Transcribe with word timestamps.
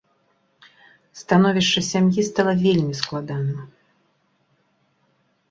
Становішча 1.21 1.81
сям'і 1.89 2.21
стала 2.29 2.53
вельмі 2.65 2.93
складаным. 3.01 3.59